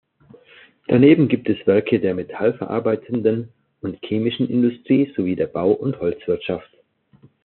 [0.87, 3.49] Daneben gibt es Werke der metallverarbeitenden
[3.81, 6.71] und chemischen Industrie sowie der Bau- und Holzwirtschaft.